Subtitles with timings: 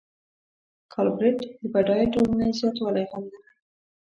[0.93, 3.49] ګالبرېټ د بډایه ټولنې زیاتوالی غندلی.